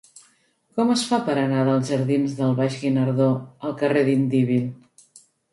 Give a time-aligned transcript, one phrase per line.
[0.79, 3.29] Com es fa per anar dels jardins del Baix Guinardó
[3.71, 4.69] al carrer d'Indíbil?